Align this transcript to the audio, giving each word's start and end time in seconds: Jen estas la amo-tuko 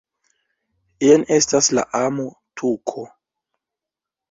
Jen 1.07 1.25
estas 1.35 1.69
la 1.79 1.85
amo-tuko 2.01 3.07